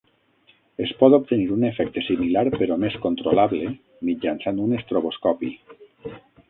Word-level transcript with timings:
Es 0.85 0.93
pot 1.01 1.15
obtenir 1.17 1.45
un 1.57 1.67
efecte 1.69 2.03
similar 2.07 2.45
però 2.57 2.79
més 2.85 2.99
controlable 3.05 3.71
mitjançant 4.11 4.67
un 4.69 4.79
estroboscopi. 4.81 5.57